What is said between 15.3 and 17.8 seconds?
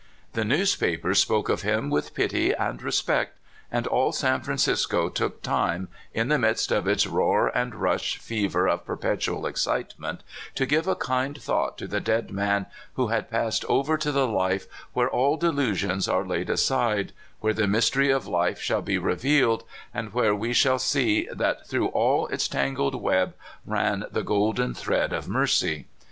delusions are laid aside, where the